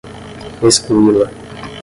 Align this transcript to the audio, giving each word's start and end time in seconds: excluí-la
excluí-la 0.63 1.29